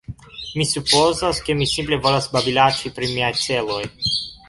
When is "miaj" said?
3.15-3.33